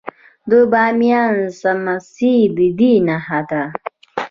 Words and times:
د 0.49 0.51
بامیان 0.71 1.33
سمڅې 1.59 2.35
د 2.55 2.59
دې 2.79 2.93
نښه 3.07 3.39
ده 3.49 3.63